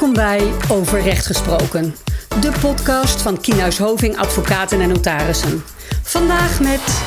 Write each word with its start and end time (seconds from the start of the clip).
Welkom 0.00 0.18
bij 0.18 0.52
Over 0.70 1.00
Recht 1.00 1.26
Gesproken, 1.26 1.94
de 2.40 2.52
podcast 2.60 3.22
van 3.22 3.40
Kienhuis 3.40 3.78
Hoving 3.78 4.16
Advocaten 4.16 4.80
en 4.80 4.88
Notarissen. 4.88 5.62
Vandaag 6.02 6.60
met 6.60 7.02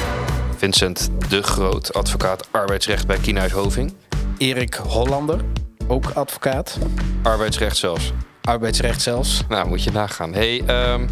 Vincent 0.57 1.09
de 1.29 1.43
Groot, 1.43 1.93
advocaat 1.93 2.47
arbeidsrecht 2.51 3.07
bij 3.07 3.17
Kienhuis 3.17 3.51
Hoving. 3.51 3.93
Erik 4.37 4.73
Hollander, 4.73 5.39
ook 5.87 6.09
advocaat. 6.09 6.77
Arbeidsrecht 7.23 7.77
zelfs. 7.77 8.13
Arbeidsrecht 8.41 9.01
zelfs. 9.01 9.41
Nou, 9.49 9.67
moet 9.67 9.83
je 9.83 9.91
nagaan. 9.91 10.33
Hey, 10.33 10.63
ehm, 10.65 11.07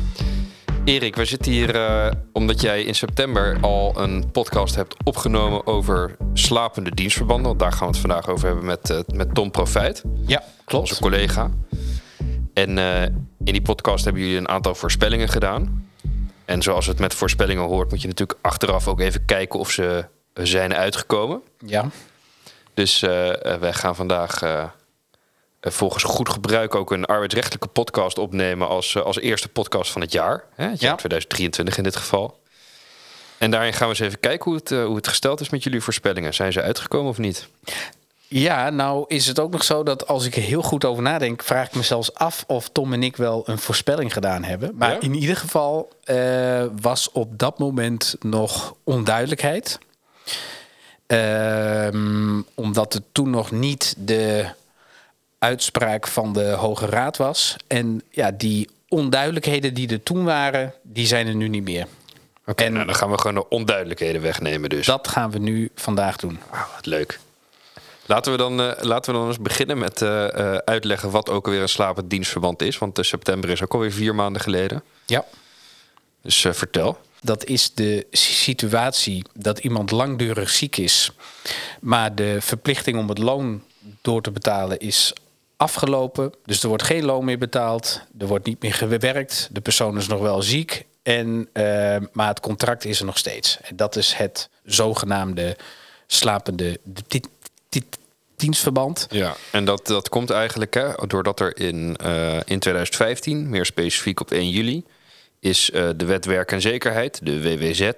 Erik, 0.85 1.15
we 1.15 1.25
zitten 1.25 1.51
hier 1.51 1.75
eh, 1.75 2.11
omdat 2.33 2.61
jij 2.61 2.83
in 2.83 2.95
september 2.95 3.57
al 3.61 3.97
een 4.01 4.31
podcast 4.31 4.75
hebt 4.75 4.95
opgenomen 5.03 5.67
over 5.67 6.15
slapende 6.33 6.91
dienstverbanden. 6.91 7.45
Want 7.47 7.59
daar 7.59 7.71
gaan 7.71 7.87
we 7.87 7.93
het 7.97 7.97
vandaag 8.01 8.27
over 8.29 8.47
hebben 8.47 8.65
met, 8.65 8.89
eh, 8.89 8.99
met 9.13 9.33
Tom 9.33 9.51
Profijt, 9.51 10.03
Ja, 10.25 10.43
klopt. 10.65 10.89
onze 10.89 11.01
collega. 11.01 11.49
En 12.53 12.77
eh, 12.77 13.01
in 13.03 13.53
die 13.53 13.61
podcast 13.61 14.03
hebben 14.03 14.21
jullie 14.21 14.37
een 14.37 14.49
aantal 14.49 14.75
voorspellingen 14.75 15.29
gedaan. 15.29 15.89
En 16.45 16.61
zoals 16.61 16.85
het 16.85 16.99
met 16.99 17.13
voorspellingen 17.13 17.63
hoort, 17.63 17.89
moet 17.89 18.01
je 18.01 18.07
natuurlijk 18.07 18.39
achteraf 18.41 18.87
ook 18.87 18.99
even 18.99 19.25
kijken 19.25 19.59
of 19.59 19.71
ze 19.71 20.05
zijn 20.33 20.73
uitgekomen. 20.73 21.41
Ja, 21.65 21.89
Dus 22.73 22.99
wij 23.59 23.73
gaan 23.73 23.95
vandaag 23.95 24.41
volgens 25.61 26.03
goed 26.03 26.29
gebruik 26.29 26.75
ook 26.75 26.91
een 26.91 27.05
arbeidsrechtelijke 27.05 27.67
podcast 27.67 28.17
opnemen 28.17 28.67
als, 28.67 28.95
eh, 28.95 29.01
als 29.03 29.19
eerste 29.19 29.47
podcast 29.47 29.91
van 29.91 30.01
het 30.01 30.11
jaar. 30.11 30.43
Hè? 30.55 30.65
Het 30.69 30.79
jaar 30.79 30.91
Ja. 30.91 30.95
2023 30.97 31.77
in 31.77 31.83
dit 31.83 31.95
geval. 31.95 32.39
En 33.37 33.51
daarin 33.51 33.73
gaan 33.73 33.87
we 33.89 33.93
eens 33.93 33.99
even 34.07 34.19
kijken 34.19 34.43
hoe 34.51 34.59
het, 34.59 34.71
eh, 34.71 34.85
hoe 34.85 34.95
het 34.95 35.07
gesteld 35.07 35.39
is 35.41 35.49
met 35.49 35.63
jullie 35.63 35.81
voorspellingen. 35.81 36.33
Zijn 36.33 36.51
ze 36.53 36.61
uitgekomen 36.61 37.09
of 37.09 37.17
niet? 37.17 37.47
ja, 38.27 38.69
nou 38.69 39.05
is 39.07 39.27
het 39.27 39.39
ook 39.39 39.51
nog 39.51 39.63
zo 39.63 39.83
dat 39.83 40.07
als 40.07 40.25
ik 40.25 40.35
er 40.35 40.41
heel 40.41 40.61
goed 40.61 40.85
over 40.85 41.03
nadenk, 41.03 41.43
vraag 41.43 41.67
ik 41.67 41.75
me 41.75 41.81
zelfs 41.81 42.13
af 42.13 42.43
of 42.47 42.69
Tom 42.69 42.93
en 42.93 43.03
ik 43.03 43.17
wel 43.17 43.43
een 43.45 43.57
voorspelling 43.59 44.13
gedaan 44.13 44.43
hebben. 44.43 44.71
Maar 44.75 44.91
Ja? 44.91 44.99
in 44.99 45.13
ieder 45.13 45.35
geval 45.35 45.89
eh, 46.03 46.63
was 46.81 47.11
op 47.11 47.37
dat 47.39 47.59
moment 47.59 48.15
nog 48.19 48.75
onduidelijkheid. 48.83 49.79
Ehm, 51.07 52.41
omdat 52.55 52.93
het 52.93 53.03
toen 53.11 53.29
nog 53.29 53.51
niet 53.51 53.95
de 53.97 54.45
uitspraak 55.41 56.07
van 56.07 56.33
de 56.33 56.49
Hoge 56.49 56.85
Raad 56.85 57.17
was. 57.17 57.55
En 57.67 58.01
ja, 58.09 58.31
die 58.31 58.69
onduidelijkheden 58.87 59.73
die 59.73 59.89
er 59.89 60.03
toen 60.03 60.23
waren, 60.23 60.73
die 60.81 61.05
zijn 61.07 61.27
er 61.27 61.35
nu 61.35 61.47
niet 61.47 61.63
meer. 61.63 61.87
Oké, 62.45 62.63
En- 62.63 62.73
nou, 62.73 62.85
dan 62.85 62.95
gaan 62.95 63.11
we 63.11 63.17
gewoon 63.17 63.35
de 63.35 63.49
onduidelijkheden 63.49 64.21
wegnemen 64.21 64.69
dus. 64.69 64.85
Dat 64.85 65.07
gaan 65.07 65.31
we 65.31 65.39
nu 65.39 65.69
vandaag 65.75 66.15
doen. 66.15 66.39
Wat 66.75 66.85
leuk. 66.85 67.19
Laten 68.05 68.31
we, 68.31 68.37
dan, 68.37 68.61
eh, 68.61 68.83
laten 68.83 69.13
we 69.13 69.19
dan 69.19 69.27
eens 69.27 69.39
beginnen 69.39 69.77
met 69.77 70.01
eh, 70.01 70.33
eh, 70.53 70.55
uitleggen 70.65 71.11
wat 71.11 71.29
ook 71.29 71.45
alweer 71.45 71.61
een 71.61 71.69
slapend 71.69 72.09
dienstverband 72.09 72.61
is. 72.61 72.77
Want 72.77 72.97
september 73.01 73.49
is 73.49 73.63
ook 73.63 73.73
alweer 73.73 73.91
vier 73.91 74.15
maanden 74.15 74.41
geleden. 74.41 74.83
Ja. 75.05 75.25
Dus 76.21 76.45
vertel. 76.51 76.99
Dat 77.21 77.45
is 77.45 77.73
de 77.73 78.07
situatie 78.11 79.25
dat 79.33 79.59
iemand 79.59 79.91
langdurig 79.91 80.49
ziek 80.49 80.77
is, 80.77 81.11
maar 81.79 82.15
de 82.15 82.37
verplichting 82.39 82.97
om 82.97 83.09
het 83.09 83.17
loon 83.17 83.63
door 84.01 84.21
te 84.21 84.31
betalen 84.31 84.79
is 84.79 85.13
afgelopen. 85.61 86.33
Dus 86.45 86.61
er 86.61 86.67
wordt 86.67 86.83
geen 86.83 87.03
loon 87.05 87.25
meer 87.25 87.37
betaald, 87.37 88.01
er 88.19 88.27
wordt 88.27 88.45
niet 88.45 88.61
meer 88.61 88.73
gewerkt, 88.73 89.49
de 89.51 89.61
persoon 89.61 89.97
is 89.97 90.07
nog 90.07 90.19
wel 90.19 90.41
ziek, 90.41 90.85
en, 91.03 91.49
eh, 91.53 91.63
maar 92.11 92.27
het 92.27 92.39
contract 92.39 92.85
is 92.85 92.99
er 92.99 93.05
nog 93.05 93.17
steeds. 93.17 93.57
En 93.61 93.75
dat 93.75 93.95
is 93.95 94.13
het 94.13 94.49
zogenaamde 94.63 95.57
slapende 96.07 96.79
di- 96.83 97.21
di- 97.69 97.83
dienstverband. 98.35 99.07
Ja, 99.09 99.35
en 99.51 99.65
dat, 99.65 99.87
dat 99.87 100.09
komt 100.09 100.29
eigenlijk 100.29 100.73
hè, 100.73 100.87
doordat 101.07 101.39
er 101.39 101.57
in, 101.59 101.95
eh, 101.95 102.33
in 102.45 102.59
2015, 102.59 103.49
meer 103.49 103.65
specifiek 103.65 104.19
op 104.19 104.31
1 104.31 104.49
juli, 104.49 104.83
is 105.39 105.71
eh, 105.71 105.89
de 105.95 106.05
wet 106.05 106.25
werk 106.25 106.51
en 106.51 106.61
zekerheid, 106.61 107.19
de 107.23 107.41
WWZ, 107.41 107.91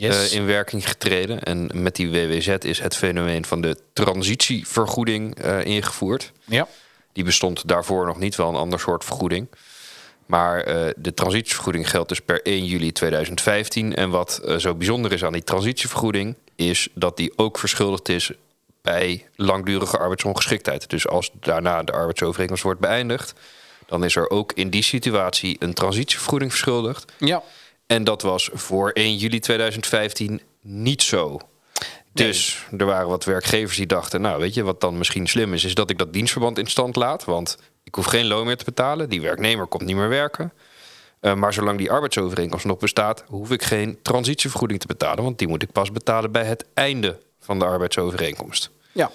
Yes. 0.00 0.30
eh, 0.30 0.36
in 0.36 0.46
werking 0.46 0.88
getreden. 0.88 1.42
En 1.42 1.70
met 1.74 1.96
die 1.96 2.10
WWZ 2.10 2.48
is 2.48 2.78
het 2.78 2.96
fenomeen 2.96 3.44
van 3.44 3.60
de 3.60 3.76
transitievergoeding 3.92 5.34
eh, 5.38 5.64
ingevoerd. 5.64 6.32
ja. 6.44 6.68
Die 7.12 7.24
bestond 7.24 7.68
daarvoor 7.68 8.06
nog 8.06 8.18
niet, 8.18 8.36
wel 8.36 8.48
een 8.48 8.54
ander 8.54 8.80
soort 8.80 9.04
vergoeding. 9.04 9.48
Maar 10.26 10.60
eh, 10.60 10.92
de 10.96 11.14
transitievergoeding 11.14 11.90
geldt 11.90 12.08
dus 12.08 12.20
per 12.20 12.42
1 12.42 12.64
juli 12.64 12.92
2015. 12.92 13.94
En 13.94 14.10
wat 14.10 14.40
zo 14.58 14.74
bijzonder 14.74 15.12
is 15.12 15.24
aan 15.24 15.32
die 15.32 15.44
transitievergoeding, 15.44 16.36
is 16.56 16.88
dat 16.94 17.16
die 17.16 17.32
ook 17.36 17.58
verschuldigd 17.58 18.08
is 18.08 18.30
bij 18.82 19.26
langdurige 19.36 19.98
arbeidsongeschiktheid. 19.98 20.90
Dus 20.90 21.08
als 21.08 21.30
daarna 21.40 21.82
de 21.82 21.92
arbeidsovereenkomst 21.92 22.62
wordt 22.62 22.80
beëindigd, 22.80 23.32
dan 23.86 24.04
is 24.04 24.16
er 24.16 24.30
ook 24.30 24.52
in 24.52 24.70
die 24.70 24.82
situatie 24.82 25.56
een 25.58 25.74
transitievergoeding 25.74 26.50
verschuldigd. 26.50 27.12
ja. 27.18 27.42
En 27.86 28.04
dat 28.04 28.22
was 28.22 28.50
voor 28.52 28.90
1 28.90 29.16
juli 29.16 29.38
2015 29.38 30.40
niet 30.60 31.02
zo. 31.02 31.40
Dus 32.12 32.66
er 32.78 32.84
waren 32.84 33.08
wat 33.08 33.24
werkgevers 33.24 33.76
die 33.76 33.86
dachten, 33.86 34.20
nou 34.20 34.40
weet 34.40 34.54
je 34.54 34.62
wat 34.62 34.80
dan 34.80 34.98
misschien 34.98 35.26
slim 35.26 35.54
is, 35.54 35.64
is 35.64 35.74
dat 35.74 35.90
ik 35.90 35.98
dat 35.98 36.12
dienstverband 36.12 36.58
in 36.58 36.66
stand 36.66 36.96
laat. 36.96 37.24
Want 37.24 37.58
ik 37.84 37.94
hoef 37.94 38.04
geen 38.04 38.26
loon 38.26 38.46
meer 38.46 38.56
te 38.56 38.64
betalen. 38.64 39.08
Die 39.08 39.20
werknemer 39.20 39.66
komt 39.66 39.84
niet 39.84 39.96
meer 39.96 40.08
werken. 40.08 40.52
Eh, 41.20 41.34
maar 41.34 41.52
zolang 41.52 41.78
die 41.78 41.90
arbeidsovereenkomst 41.90 42.64
nog 42.64 42.78
bestaat, 42.78 43.24
hoef 43.26 43.50
ik 43.50 43.62
geen 43.62 43.98
transitievergoeding 44.02 44.80
te 44.80 44.86
betalen. 44.86 45.24
Want 45.24 45.38
die 45.38 45.48
moet 45.48 45.62
ik 45.62 45.72
pas 45.72 45.92
betalen 45.92 46.32
bij 46.32 46.44
het 46.44 46.64
einde 46.74 47.18
van 47.40 47.58
de 47.58 47.64
arbeidsovereenkomst. 47.64 48.70
Ja. 48.92 49.10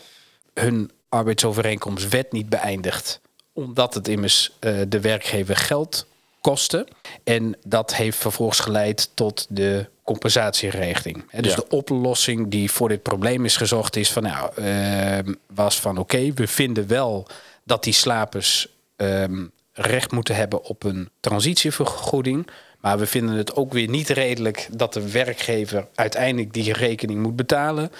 Hun 0.53 0.91
arbeidsovereenkomst 1.09 2.09
werd 2.09 2.31
niet 2.31 2.49
beëindigd 2.49 3.21
omdat 3.53 3.93
het 3.93 4.07
immers 4.07 4.51
eh, 4.59 4.81
de 4.87 4.99
werkgever 4.99 5.55
geld 5.55 6.07
kostte. 6.41 6.87
En 7.23 7.57
dat 7.65 7.95
heeft 7.95 8.17
vervolgens 8.17 8.59
geleid 8.59 9.09
tot 9.13 9.45
de 9.49 9.85
compensatieregeling. 10.03 11.31
Dus 11.31 11.49
Ja. 11.49 11.55
de 11.55 11.67
oplossing 11.69 12.47
die 12.49 12.71
voor 12.71 12.89
dit 12.89 13.01
probleem 13.01 13.45
is 13.45 13.55
gezocht 13.57 13.95
is 13.95 14.11
van 14.11 14.23
nou, 14.23 14.51
ehm, 14.55 15.33
was 15.53 15.79
van 15.79 15.97
oké, 15.97 16.33
we 16.33 16.47
vinden 16.47 16.87
wel 16.87 17.27
dat 17.63 17.83
die 17.83 17.93
slapers 17.93 18.67
ehm, 18.95 19.45
recht 19.73 20.11
moeten 20.11 20.35
hebben 20.35 20.63
op 20.63 20.83
een 20.83 21.09
transitievergoeding. 21.19 22.47
Maar 22.79 22.97
we 22.99 23.05
vinden 23.05 23.35
het 23.35 23.55
ook 23.55 23.73
weer 23.73 23.89
niet 23.89 24.09
redelijk 24.09 24.67
dat 24.71 24.93
de 24.93 25.11
werkgever 25.11 25.87
uiteindelijk 25.95 26.53
die 26.53 26.73
rekening 26.73 27.21
moet 27.21 27.35
betalen. 27.35 27.91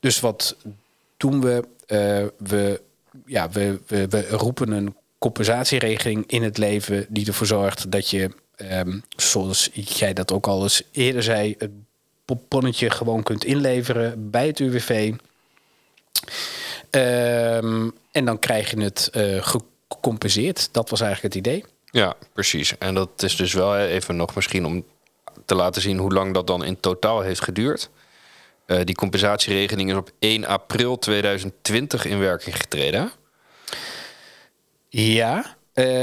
Dus 0.00 0.20
wat 0.20 0.56
doen 1.16 1.40
we? 1.40 1.64
Eh, 1.86 2.24
we, 2.48 2.80
ja, 3.26 3.50
we, 3.50 3.80
we, 3.86 4.08
we 4.08 4.28
roepen 4.28 4.70
een 4.70 4.96
compensatieregeling 5.18 6.24
in 6.26 6.42
het 6.42 6.58
leven 6.58 7.06
die 7.08 7.26
ervoor 7.26 7.46
zorgt 7.46 7.90
dat 7.90 8.10
je, 8.10 8.30
ehm, 8.56 8.98
zoals 9.16 9.70
jij 9.72 10.12
dat 10.12 10.32
ook 10.32 10.46
al 10.46 10.62
eens 10.62 10.82
eerder 10.92 11.22
zei, 11.22 11.54
het 11.58 11.70
ponnetje 12.48 12.90
gewoon 12.90 13.22
kunt 13.22 13.44
inleveren 13.44 14.30
bij 14.30 14.46
het 14.46 14.58
UWV. 14.58 15.12
Ehm, 16.90 17.88
en 18.12 18.24
dan 18.24 18.38
krijg 18.38 18.70
je 18.70 18.80
het 18.80 19.08
eh, 19.12 19.46
gecompenseerd. 19.88 20.68
Dat 20.72 20.90
was 20.90 21.00
eigenlijk 21.00 21.34
het 21.34 21.46
idee. 21.46 21.64
Ja, 21.90 22.16
precies. 22.32 22.78
En 22.78 22.94
dat 22.94 23.22
is 23.22 23.36
dus 23.36 23.52
wel 23.52 23.78
even 23.78 24.16
nog 24.16 24.34
misschien 24.34 24.64
om 24.64 24.84
te 25.44 25.54
laten 25.54 25.82
zien 25.82 25.98
hoe 25.98 26.12
lang 26.12 26.34
dat 26.34 26.46
dan 26.46 26.64
in 26.64 26.80
totaal 26.80 27.20
heeft 27.20 27.42
geduurd. 27.42 27.90
Eh, 28.66 28.80
die 28.84 28.94
compensatieregeling 28.94 29.90
is 29.90 29.96
op 29.96 30.10
1 30.18 30.44
april 30.44 30.98
2020 30.98 32.04
in 32.04 32.18
werking 32.18 32.56
getreden. 32.56 33.12
Ja. 34.88 35.56
Ehm, 35.72 35.94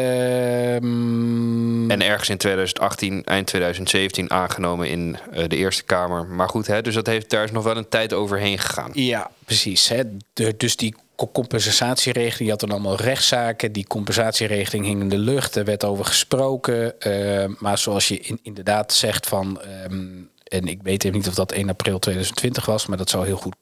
En 1.91 2.01
ergens 2.01 2.29
in 2.29 2.37
2018, 2.37 3.23
eind 3.23 3.47
2017 3.47 4.31
aangenomen 4.31 4.89
in 4.89 5.17
eh, 5.31 5.47
de 5.47 5.55
Eerste 5.55 5.83
Kamer. 5.83 6.25
Maar 6.25 6.49
goed, 6.49 6.67
hè, 6.67 6.81
dus 6.81 6.93
dat 6.93 7.07
heeft, 7.07 7.29
daar 7.29 7.43
is 7.43 7.51
nog 7.51 7.63
wel 7.63 7.77
een 7.77 7.89
tijd 7.89 8.13
overheen 8.13 8.59
gegaan. 8.59 8.91
Ja, 8.93 9.31
precies. 9.45 9.87
Hè. 9.87 10.03
De, 10.33 10.57
dus 10.57 10.75
die 10.75 10.95
co- 11.15 11.29
compensatieregeling, 11.33 12.39
je 12.43 12.49
had 12.49 12.59
dan 12.59 12.71
allemaal 12.71 12.95
rechtszaken. 12.95 13.71
Die 13.71 13.87
compensatieregeling 13.87 14.85
hing 14.85 15.01
in 15.01 15.09
de 15.09 15.17
lucht, 15.17 15.55
er 15.55 15.65
werd 15.65 15.83
over 15.83 16.05
gesproken. 16.05 16.99
eh, 17.01 17.45
maar 17.57 17.77
zoals 17.77 18.07
je 18.07 18.19
in, 18.19 18.39
inderdaad 18.41 18.93
zegt 18.93 19.27
van... 19.27 19.61
ehm, 19.61 20.07
en 20.43 20.67
ik 20.67 20.79
weet 20.83 21.03
even 21.03 21.17
niet 21.17 21.27
of 21.27 21.33
dat 21.35 21.51
1 21.51 21.69
april 21.69 21.99
2020 21.99 22.65
was... 22.65 22.85
maar 22.85 22.97
dat 22.97 23.09
zou 23.09 23.25
heel 23.25 23.37
goed 23.37 23.55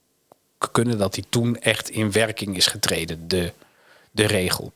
kunnen 0.72 0.98
dat 0.98 1.14
die 1.14 1.24
toen 1.30 1.58
echt 1.60 1.90
in 1.90 2.12
werking 2.12 2.56
is 2.56 2.68
getreden, 2.68 3.28
de, 3.28 3.52
de 4.12 4.26
regel. 4.28 4.74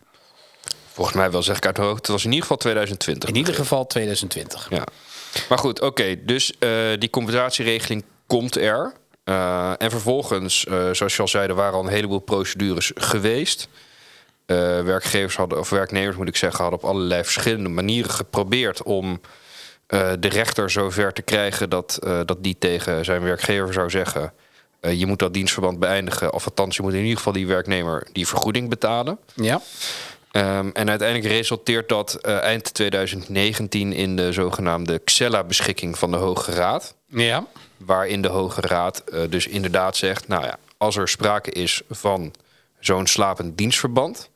Volgens 0.98 1.18
mij 1.18 1.32
wel, 1.32 1.44
zeg 1.44 1.58
ik 1.58 1.66
uit 1.66 1.78
hoogte. 1.78 1.96
Het 1.96 2.08
was 2.08 2.24
in 2.24 2.30
ieder 2.30 2.42
geval 2.42 2.58
2020. 2.58 3.30
In 3.30 3.36
ieder 3.36 3.54
geval 3.54 3.88
2020. 3.88 4.68
Ja. 4.70 4.84
Maar 5.50 5.58
goed, 5.58 5.82
oké. 5.82 6.16
dus 6.26 6.54
eh, 6.60 6.70
die 7.00 7.10
compensatieregeling 7.10 8.04
komt 8.28 8.56
er. 8.58 8.94
Eh, 9.24 9.74
en 9.78 9.92
vervolgens, 9.92 10.66
eh, 10.66 10.90
zoals 10.92 11.16
je 11.16 11.22
al 11.22 11.28
zei, 11.28 11.48
er 11.48 11.56
waren 11.56 11.74
al 11.74 11.84
een 11.84 11.92
heleboel 11.92 12.20
procedures 12.20 12.92
geweest. 12.96 13.68
Werkgevers 14.46 15.36
hadden, 15.36 15.60
of 15.60 15.70
werknemers 15.70 16.18
moet 16.18 16.28
ik 16.28 16.36
zeggen, 16.36 16.62
hadden 16.62 16.80
op 16.80 16.90
allerlei 16.90 17.24
verschillende 17.24 17.70
manieren 17.70 18.12
geprobeerd 18.12 18.84
om 18.84 19.22
de 19.88 20.28
rechter 20.30 20.70
zover 20.70 21.14
te 21.14 21.22
krijgen 21.22 21.70
dat, 21.70 22.00
dat 22.26 22.38
die 22.44 22.56
tegen 22.60 23.06
zijn 23.06 23.22
werkgever 23.22 23.74
zou 23.74 23.90
zeggen: 23.90 24.34
je 24.82 25.06
moet 25.06 25.20
dat 25.20 25.34
dienstverband 25.34 25.80
beëindigen. 25.80 26.34
Of 26.34 26.46
althans, 26.46 26.76
je 26.76 26.82
moet 26.82 26.94
in 26.94 27.02
ieder 27.02 27.18
geval 27.18 27.34
die 27.34 27.48
werknemer 27.48 28.08
die 28.12 28.28
vergoeding 28.28 28.70
betalen. 28.70 29.20
Ja. 29.36 29.62
Ehm, 30.38 30.70
en 30.74 30.90
uiteindelijk 30.90 31.28
resulteert 31.28 31.90
dat 31.90 32.14
eh, 32.14 32.38
eind 32.38 32.74
2019 32.74 33.94
in 33.94 34.16
de 34.16 34.32
zogenaamde 34.32 35.00
Xella-beschikking 35.00 35.98
van 35.98 36.12
de 36.12 36.18
Hoge 36.18 36.52
Raad. 36.52 36.96
Ja. 37.06 37.46
Waarin 37.78 38.22
de 38.22 38.28
Hoge 38.28 38.62
Raad 38.62 39.00
eh, 39.00 39.22
dus 39.30 39.48
inderdaad 39.48 39.98
zegt: 39.98 40.28
Nou 40.28 40.44
ja, 40.44 40.58
als 40.78 40.96
er 40.96 41.08
sprake 41.08 41.52
is 41.52 41.82
van 41.90 42.34
zo'n 42.80 43.08
slapend 43.08 43.58
dienstverband. 43.58 44.30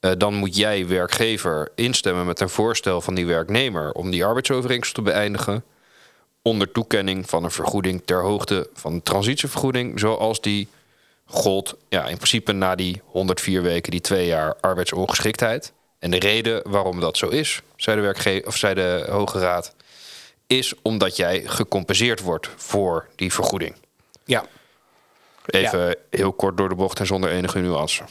eh, 0.00 0.12
dan 0.18 0.34
moet 0.34 0.56
jij, 0.56 0.86
werkgever, 0.86 1.70
instemmen 1.74 2.26
met 2.26 2.40
een 2.40 2.48
voorstel 2.48 3.00
van 3.00 3.14
die 3.14 3.26
werknemer 3.26 3.92
om 3.92 4.10
die 4.10 4.24
arbeidsovereenkomst 4.24 4.94
te 4.94 5.02
beëindigen. 5.02 5.64
Onder 6.42 6.72
toekenning 6.72 7.28
van 7.28 7.44
een 7.44 7.50
vergoeding 7.50 8.02
ter 8.04 8.22
hoogte 8.22 8.70
van 8.74 8.94
de 8.94 9.02
transitievergoeding, 9.02 10.00
zoals 10.00 10.40
die 10.40 10.68
gold 11.28 11.76
ja, 11.88 12.06
in 12.06 12.16
principe 12.16 12.52
na 12.52 12.74
die 12.74 13.02
104 13.04 13.62
weken, 13.62 13.90
die 13.90 14.00
twee 14.00 14.26
jaar 14.26 14.56
arbeidsongeschiktheid. 14.60 15.72
En 15.98 16.10
de 16.10 16.18
reden 16.18 16.70
waarom 16.70 17.00
dat 17.00 17.16
zo 17.16 17.28
is, 17.28 17.62
zei 17.76 17.96
de, 17.96 18.02
werkge 18.02 18.42
of 18.46 18.56
zei 18.56 18.74
de 18.74 19.06
Hoge 19.10 19.38
Raad, 19.38 19.74
is 20.46 20.74
omdat 20.82 21.16
jij 21.16 21.42
gecompenseerd 21.46 22.20
wordt 22.20 22.48
voor 22.56 23.08
die 23.16 23.32
vergoeding. 23.32 23.74
Ja. 24.24 24.44
Even 25.46 25.96
heel 26.10 26.32
kort 26.32 26.56
door 26.56 26.68
de 26.68 26.74
bocht 26.74 27.00
en 27.00 27.06
zonder 27.06 27.30
enige 27.30 27.58
nuance. 27.58 28.02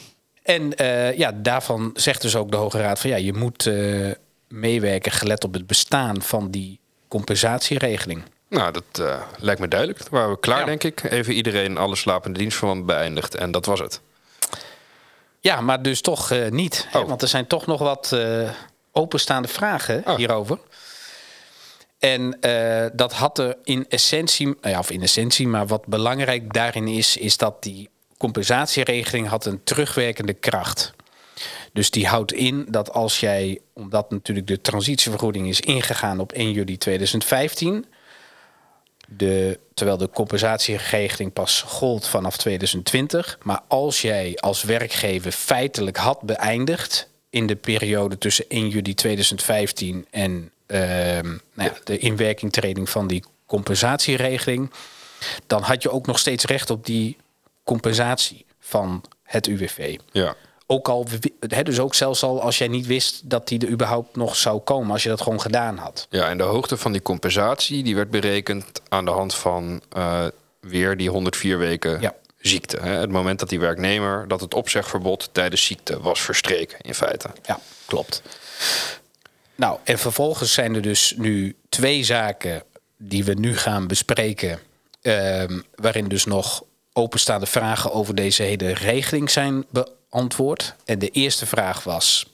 En 0.42 0.74
eh, 0.74 1.18
ja, 1.18 1.32
daarvan 1.32 1.90
zegt 1.94 2.22
dus 2.22 2.36
ook 2.36 2.50
de 2.50 2.56
Hoge 2.56 2.78
Raad 2.78 3.00
van 3.00 3.10
ja, 3.10 3.16
je 3.16 3.32
moet 3.32 3.66
eh, 3.66 4.10
meewerken 4.48 5.12
gelet 5.12 5.44
op 5.44 5.52
het 5.52 5.66
bestaan 5.66 6.22
van 6.22 6.50
die 6.50 6.80
compensatieregeling. 7.08 8.22
Nou, 8.48 8.72
dat 8.72 8.84
eh, 9.08 9.20
lijkt 9.38 9.60
me 9.60 9.68
duidelijk. 9.68 9.98
Dan 9.98 10.08
waren 10.10 10.30
we 10.30 10.38
klaar, 10.40 10.58
Ja. 10.58 10.64
denk 10.64 10.84
ik. 10.84 11.02
Even 11.02 11.32
iedereen 11.34 11.76
alle 11.76 11.96
slapende 11.96 12.38
dienstverband 12.38 12.86
beëindigd. 12.86 13.34
En 13.34 13.50
dat 13.50 13.66
was 13.66 13.80
het. 13.80 14.00
Ja, 15.40 15.60
maar 15.60 15.82
dus 15.82 16.00
toch 16.00 16.30
eh, 16.30 16.48
niet. 16.50 16.86
hè, 16.90 16.98
Oh. 16.98 17.08
want 17.08 17.22
er 17.22 17.28
zijn 17.28 17.46
toch 17.46 17.66
nog 17.66 17.80
wat 17.80 18.12
eh, 18.12 18.50
openstaande 18.92 19.48
vragen 19.48 20.02
Oh. 20.06 20.16
hierover. 20.16 20.58
En 21.98 22.38
dat 22.92 23.12
had 23.12 23.38
er 23.38 23.56
in 23.64 23.86
essentie, 23.88 24.46
nou 24.46 24.58
ja, 24.62 24.78
of 24.78 24.90
in 24.90 25.02
essentie, 25.02 25.48
maar 25.48 25.66
wat 25.66 25.86
belangrijk 25.86 26.52
daarin 26.52 26.88
is, 26.88 27.16
is 27.16 27.36
dat 27.36 27.62
die 27.62 27.88
compensatieregeling 28.18 29.28
had 29.28 29.44
een 29.46 29.60
terugwerkende 29.64 30.32
kracht. 30.34 30.92
Dus 31.72 31.90
die 31.90 32.06
houdt 32.06 32.32
in 32.32 32.66
dat 32.68 32.92
als 32.92 33.20
jij, 33.20 33.60
omdat 33.72 34.10
natuurlijk 34.10 34.46
de 34.46 34.60
transitievergoeding 34.60 35.48
is 35.48 35.60
ingegaan 35.60 36.20
op 36.20 36.32
1 36.32 36.52
juli 36.52 36.76
2015, 36.78 37.86
de, 39.16 39.58
terwijl 39.74 39.98
de 39.98 40.10
compensatieregeling 40.10 41.32
pas 41.32 41.62
gold 41.62 42.08
vanaf 42.08 42.36
2020. 42.36 43.38
Maar 43.42 43.60
als 43.68 44.02
jij 44.02 44.36
als 44.36 44.62
werkgever 44.62 45.32
feitelijk 45.32 45.96
had 45.96 46.20
beëindigd 46.22 47.08
in 47.30 47.46
de 47.46 47.56
periode 47.56 48.18
tussen 48.18 48.44
1 48.48 48.68
juli 48.68 48.94
2015 48.94 50.06
en 50.10 50.50
ehm, 50.66 51.26
nou 51.54 51.70
ja, 51.70 51.74
de 51.84 51.98
inwerkingtreding 51.98 52.90
van 52.90 53.06
die 53.06 53.24
compensatieregeling, 53.46 54.70
dan 55.46 55.62
had 55.62 55.82
je 55.82 55.90
ook 55.90 56.06
nog 56.06 56.18
steeds 56.18 56.44
recht 56.44 56.70
op 56.70 56.86
die 56.86 57.16
compensatie 57.64 58.46
van 58.60 59.04
het 59.22 59.46
UWV. 59.46 59.98
Ja. 60.12 60.36
Ook 60.70 60.88
al, 60.88 61.06
hè, 61.48 61.62
dus 61.62 61.78
ook 61.78 61.94
zelfs 61.94 62.22
al 62.22 62.42
als 62.42 62.58
jij 62.58 62.68
niet 62.68 62.86
wist 62.86 63.30
dat 63.30 63.48
die 63.48 63.58
er 63.60 63.68
überhaupt 63.68 64.16
nog 64.16 64.36
zou 64.36 64.58
komen, 64.60 64.90
als 64.92 65.02
je 65.02 65.08
dat 65.08 65.20
gewoon 65.20 65.40
gedaan 65.40 65.76
had. 65.76 66.06
Ja, 66.10 66.28
en 66.28 66.38
de 66.38 66.44
hoogte 66.44 66.76
van 66.76 66.92
die 66.92 67.02
compensatie 67.02 67.82
die 67.82 67.94
werd 67.94 68.10
berekend 68.10 68.64
aan 68.88 69.04
de 69.04 69.10
hand 69.10 69.34
van 69.34 69.82
eh, 69.92 70.24
weer 70.60 70.96
die 70.96 71.10
104 71.10 71.58
weken 71.58 72.00
Ja. 72.00 72.14
ziekte. 72.38 72.76
Hè. 72.80 72.90
Het 72.90 73.10
moment 73.10 73.38
dat 73.38 73.48
die 73.48 73.60
werknemer 73.60 74.28
dat 74.28 74.40
het 74.40 74.54
opzegverbod 74.54 75.28
tijdens 75.32 75.64
ziekte 75.64 76.00
was 76.00 76.20
verstreken, 76.20 76.78
in 76.80 76.94
feite. 76.94 77.28
Ja, 77.42 77.60
klopt. 77.86 78.22
Nou, 79.54 79.78
en 79.84 79.98
vervolgens 79.98 80.52
zijn 80.52 80.74
er 80.74 80.82
dus 80.82 81.14
nu 81.16 81.56
twee 81.68 82.04
zaken 82.04 82.62
die 82.96 83.24
we 83.24 83.34
nu 83.34 83.56
gaan 83.56 83.86
bespreken. 83.86 84.58
ehm, 85.02 85.60
waarin 85.74 86.08
dus 86.08 86.24
nog 86.24 86.62
openstaande 86.92 87.46
vragen 87.46 87.92
over 87.92 88.14
deze 88.14 88.42
hele 88.42 88.72
regeling 88.74 89.30
zijn 89.30 89.64
beantwoord. 89.70 89.96
En 90.84 90.98
de 90.98 91.08
eerste 91.08 91.46
vraag 91.46 91.84
was: 91.84 92.26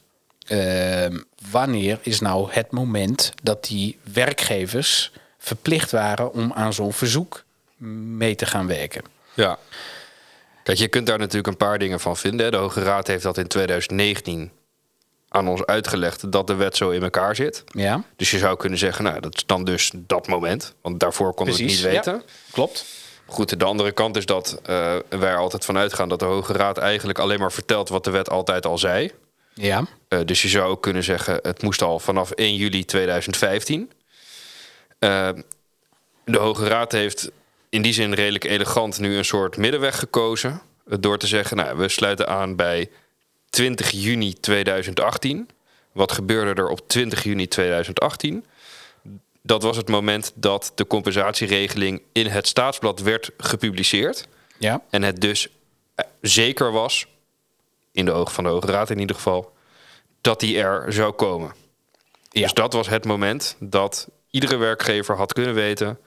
ehm, 0.46 1.18
wanneer 1.50 1.98
is 2.02 2.20
nou 2.20 2.48
het 2.52 2.70
moment 2.70 3.32
dat 3.42 3.64
die 3.64 3.98
werkgevers 4.12 5.12
verplicht 5.38 5.90
waren 5.90 6.32
om 6.32 6.52
aan 6.52 6.72
zo'n 6.72 6.92
verzoek 6.92 7.44
mee 8.16 8.34
te 8.34 8.46
gaan 8.46 8.66
werken? 8.66 9.02
Ja. 9.34 9.58
Kijk, 10.62 10.78
je 10.78 10.88
kunt 10.88 11.06
daar 11.06 11.18
natuurlijk 11.18 11.46
een 11.46 11.56
paar 11.56 11.78
dingen 11.78 12.00
van 12.00 12.16
vinden. 12.16 12.50
De 12.50 12.56
Hoge 12.56 12.82
Raad 12.82 13.06
heeft 13.06 13.22
dat 13.22 13.38
in 13.38 13.46
2019 13.46 14.50
aan 15.28 15.48
ons 15.48 15.66
uitgelegd 15.66 16.32
dat 16.32 16.46
de 16.46 16.54
wet 16.54 16.76
zo 16.76 16.90
in 16.90 17.02
elkaar 17.02 17.36
zit. 17.36 17.64
Ja, 17.66 18.02
Dus 18.16 18.30
je 18.30 18.38
zou 18.38 18.56
kunnen 18.56 18.78
zeggen, 18.78 19.04
nou, 19.04 19.20
dat 19.20 19.34
is 19.34 19.46
dan 19.46 19.64
dus 19.64 19.90
dat 19.94 20.26
moment. 20.26 20.74
Want 20.82 21.00
daarvoor 21.00 21.34
konden 21.34 21.54
we 21.54 21.62
het 21.62 21.70
niet 21.70 21.80
weten. 21.80 22.12
Ja, 22.12 22.22
klopt. 22.50 22.84
Goed, 23.26 23.58
de 23.58 23.64
andere 23.64 23.92
kant 23.92 24.16
is 24.16 24.26
dat 24.26 24.60
eh, 24.62 24.96
wij 25.08 25.30
er 25.30 25.38
altijd 25.38 25.64
van 25.64 25.76
uitgaan 25.78 26.08
dat 26.08 26.18
de 26.18 26.24
Hoge 26.24 26.52
Raad 26.52 26.78
eigenlijk 26.78 27.18
alleen 27.18 27.38
maar 27.38 27.52
vertelt 27.52 27.88
wat 27.88 28.04
de 28.04 28.10
wet 28.10 28.30
altijd 28.30 28.66
al 28.66 28.78
zei. 28.78 29.10
Ja, 29.54 29.84
Eh, 30.08 30.18
dus 30.24 30.42
je 30.42 30.48
zou 30.48 30.70
ook 30.70 30.82
kunnen 30.82 31.02
zeggen, 31.04 31.38
het 31.42 31.62
moest 31.62 31.82
al 31.82 31.98
vanaf 31.98 32.30
1 32.30 32.56
juli 32.56 32.84
2015. 32.84 33.90
Eh, 34.98 35.28
de 36.24 36.38
Hoge 36.38 36.68
Raad 36.68 36.92
heeft 36.92 37.30
in 37.68 37.82
die 37.82 37.92
zin 37.92 38.14
redelijk 38.14 38.44
elegant 38.44 38.98
nu 38.98 39.16
een 39.16 39.24
soort 39.24 39.56
middenweg 39.56 39.98
gekozen. 39.98 40.60
Door 40.84 41.18
te 41.18 41.26
zeggen, 41.26 41.56
nou, 41.56 41.76
we 41.76 41.88
sluiten 41.88 42.28
aan 42.28 42.56
bij 42.56 42.90
20 43.50 43.90
juni 43.90 44.34
2018. 44.40 45.48
Wat 45.92 46.12
gebeurde 46.12 46.62
er 46.62 46.68
op 46.68 46.88
20 46.88 47.22
juni 47.22 47.48
2018? 47.48 48.44
Dat 49.46 49.62
was 49.62 49.76
het 49.76 49.88
moment 49.88 50.32
dat 50.34 50.72
de 50.74 50.86
compensatieregeling 50.86 52.02
in 52.12 52.26
het 52.26 52.48
staatsblad 52.48 53.00
werd 53.00 53.30
gepubliceerd. 53.38 54.28
ja, 54.58 54.82
En 54.90 55.02
het 55.02 55.20
dus 55.20 55.48
eh, 55.94 56.06
zeker 56.20 56.72
was, 56.72 57.06
in 57.92 58.04
de 58.04 58.12
ogen 58.12 58.34
van 58.34 58.44
de 58.44 58.50
Hoge 58.50 58.66
Raad 58.66 58.90
in 58.90 58.98
ieder 58.98 59.16
geval, 59.16 59.52
dat 60.20 60.40
die 60.40 60.58
er 60.60 60.92
zou 60.92 61.12
komen. 61.12 61.54
ja. 62.30 62.42
Dus 62.42 62.52
dat 62.52 62.72
was 62.72 62.88
het 62.88 63.04
moment 63.04 63.56
dat 63.58 64.08
iedere 64.30 64.56
werkgever 64.56 65.16
had 65.16 65.32
kunnen 65.32 65.54
weten: 65.54 65.98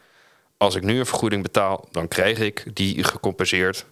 als 0.57 0.75
ik 0.75 0.84
nu 0.84 1.00
een 1.00 1.06
vergoeding 1.06 1.44
betaal, 1.44 1.88
dan 1.92 2.07
krijg 2.07 2.39
ik 2.39 2.66
die 2.74 3.03
gecompenseerd. 3.03 3.86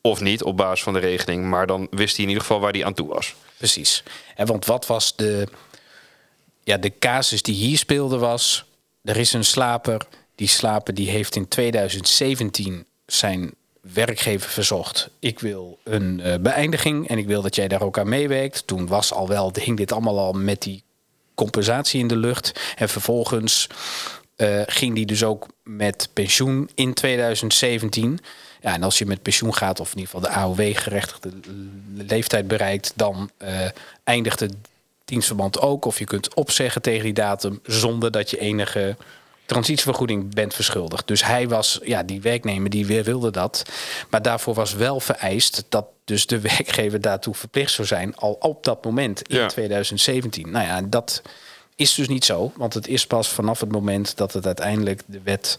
Of 0.00 0.20
niet 0.20 0.42
op 0.42 0.56
basis 0.56 0.82
van 0.82 0.92
de 0.92 0.98
regeling, 0.98 1.44
maar 1.44 1.66
dan 1.66 1.86
wist 1.90 2.14
hij 2.16 2.24
in 2.24 2.30
ieder 2.30 2.44
geval 2.46 2.60
waar 2.60 2.72
hij 2.72 2.84
aan 2.84 2.94
toe 2.94 3.08
was. 3.08 3.34
Precies. 3.56 4.02
En 4.34 4.46
want 4.46 4.64
wat 4.66 4.86
was 4.86 5.16
de, 5.16 5.46
ja, 6.62 6.76
de 6.76 6.98
casus 6.98 7.42
die 7.42 7.54
hier 7.54 7.78
speelde 7.78 8.18
was... 8.18 8.64
er 9.02 9.16
is 9.16 9.32
een 9.32 9.44
slaper, 9.44 10.06
die 10.34 10.48
slaper 10.48 10.94
die 10.94 11.10
heeft 11.10 11.36
in 11.36 11.48
2017 11.48 12.84
zijn 13.06 13.54
werkgever 13.80 14.50
verzocht... 14.50 15.10
ik 15.18 15.40
wil 15.40 15.78
een 15.84 16.20
eh, 16.20 16.38
beëindiging 16.38 17.08
en 17.08 17.18
ik 17.18 17.26
wil 17.26 17.42
dat 17.42 17.54
jij 17.54 17.68
daar 17.68 17.82
ook 17.82 17.98
aan 17.98 18.08
meewerkt. 18.08 18.66
Toen 18.66 18.86
was 18.86 19.12
al 19.12 19.28
wel, 19.28 19.52
hing 19.60 19.76
dit 19.76 19.92
allemaal 19.92 20.18
al 20.18 20.32
met 20.32 20.62
die 20.62 20.82
compensatie 21.34 22.00
in 22.00 22.08
de 22.08 22.16
lucht. 22.16 22.74
En 22.76 22.88
vervolgens 22.88 23.68
eh, 24.36 24.62
ging 24.66 24.94
die 24.94 25.06
dus 25.06 25.24
ook 25.24 25.46
met 25.62 26.08
pensioen 26.12 26.70
in 26.74 26.94
2017. 26.94 28.20
Ja, 28.60 28.74
en 28.74 28.82
als 28.82 28.98
je 28.98 29.06
met 29.06 29.22
pensioen 29.22 29.54
gaat, 29.54 29.80
of 29.80 29.92
in 29.92 29.98
ieder 29.98 30.14
geval 30.14 30.30
de 30.30 30.38
AOW-gerechtigde 30.38 31.30
leeftijd 31.94 32.48
bereikt, 32.48 32.92
dan 32.96 33.30
eh, 33.36 33.68
eindigt 34.04 34.40
het 34.40 34.54
dienstverband 35.12 35.60
ook. 35.60 35.84
Of 35.84 35.98
je 35.98 36.04
kunt 36.04 36.34
opzeggen 36.34 36.82
tegen 36.82 37.04
die 37.04 37.12
datum 37.12 37.60
zonder 37.62 38.10
dat 38.10 38.30
je 38.30 38.38
enige 38.38 38.96
transitievergoeding 39.46 40.34
bent 40.34 40.54
verschuldigd. 40.54 41.06
Dus 41.06 41.24
hij 41.24 41.48
was, 41.48 41.78
ja, 41.82 42.02
die 42.02 42.20
werknemer 42.20 42.70
die 42.70 42.86
weer 42.86 43.04
wilde 43.04 43.30
dat. 43.30 43.62
Maar 44.10 44.22
daarvoor 44.22 44.54
was 44.54 44.74
wel 44.74 45.00
vereist 45.00 45.64
dat 45.68 45.86
dus 46.04 46.26
de 46.26 46.40
werkgever 46.50 47.00
daartoe 47.00 47.34
verplicht 47.34 47.72
zou 47.72 47.86
zijn, 47.86 48.16
al 48.16 48.36
op 48.40 48.64
dat 48.64 48.84
moment 48.84 49.28
in 49.28 49.36
Ja. 49.36 49.46
2017. 49.46 50.50
Nou 50.50 50.66
ja, 50.66 50.82
dat 50.82 51.22
is 51.76 51.94
dus 51.94 52.08
niet 52.08 52.24
zo, 52.24 52.52
want 52.56 52.74
het 52.74 52.88
is 52.88 53.06
pas 53.06 53.28
vanaf 53.28 53.60
het 53.60 53.72
moment 53.72 54.16
dat 54.16 54.32
het 54.32 54.46
uiteindelijk 54.46 55.02
de 55.06 55.20
wet 55.22 55.58